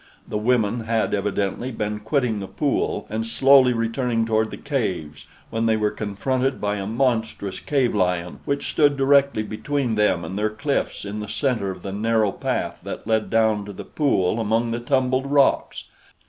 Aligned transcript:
The 0.27 0.35
women 0.39 0.85
had, 0.85 1.13
evidently, 1.13 1.71
been 1.71 1.99
quitting 1.99 2.39
the 2.39 2.47
pool 2.47 3.05
and 3.07 3.23
slowly 3.23 3.71
returning 3.71 4.25
toward 4.25 4.49
the 4.49 4.57
caves, 4.57 5.27
when 5.51 5.67
they 5.67 5.77
were 5.77 5.91
confronted 5.91 6.59
by 6.59 6.77
a 6.77 6.87
monstrous 6.87 7.59
cave 7.59 7.93
lion 7.93 8.39
which 8.43 8.67
stood 8.67 8.97
directly 8.97 9.43
between 9.43 9.93
them 9.93 10.25
and 10.25 10.39
their 10.39 10.49
cliffs 10.49 11.05
in 11.05 11.19
the 11.19 11.29
center 11.29 11.69
of 11.69 11.83
the 11.83 11.93
narrow 11.93 12.31
path 12.31 12.81
that 12.83 13.05
led 13.05 13.29
down 13.29 13.63
to 13.65 13.73
the 13.73 13.85
pool 13.85 14.39
among 14.39 14.71
the 14.71 14.79
tumbled 14.79 15.27
rocks. 15.27 15.91